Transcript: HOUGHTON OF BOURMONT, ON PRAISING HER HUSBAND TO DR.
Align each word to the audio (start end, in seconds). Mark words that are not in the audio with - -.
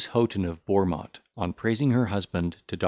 HOUGHTON 0.13 0.45
OF 0.45 0.65
BOURMONT, 0.65 1.19
ON 1.37 1.53
PRAISING 1.53 1.91
HER 1.91 2.07
HUSBAND 2.07 2.57
TO 2.65 2.75
DR. 2.75 2.79